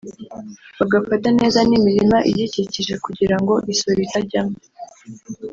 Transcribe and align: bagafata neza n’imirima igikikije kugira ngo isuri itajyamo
bagafata 0.77 1.27
neza 1.39 1.59
n’imirima 1.69 2.17
igikikije 2.29 2.93
kugira 3.05 3.35
ngo 3.41 3.53
isuri 3.73 3.99
itajyamo 4.07 4.57